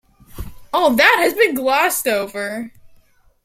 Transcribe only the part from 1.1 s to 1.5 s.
has